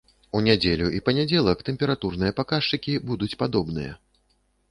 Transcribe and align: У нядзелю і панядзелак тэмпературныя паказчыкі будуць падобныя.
У 0.37 0.39
нядзелю 0.45 0.87
і 0.99 1.01
панядзелак 1.09 1.61
тэмпературныя 1.67 2.35
паказчыкі 2.41 2.93
будуць 3.09 3.33
падобныя. 3.45 3.93